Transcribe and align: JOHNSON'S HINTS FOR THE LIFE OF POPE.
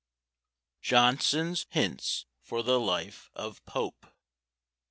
JOHNSON'S 0.81 1.67
HINTS 1.69 2.25
FOR 2.41 2.63
THE 2.63 2.79
LIFE 2.79 3.29
OF 3.35 3.63
POPE. 3.67 4.07